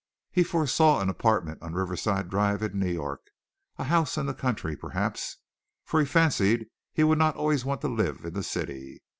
He 0.31 0.41
foresaw 0.41 0.99
an 0.99 1.09
apartment 1.09 1.61
on 1.61 1.75
Riverside 1.75 2.27
Drive 2.27 2.63
in 2.63 2.79
New 2.79 2.91
York, 2.91 3.21
a 3.77 3.83
house 3.83 4.17
in 4.17 4.25
the 4.25 4.33
country 4.33 4.75
perhaps, 4.75 5.37
for 5.85 5.99
he 5.99 6.07
fancied 6.07 6.65
he 6.91 7.03
would 7.03 7.19
not 7.19 7.35
always 7.35 7.65
want 7.65 7.81
to 7.81 7.87
live 7.87 8.25
in 8.25 8.33
the 8.33 8.41
city. 8.41 9.03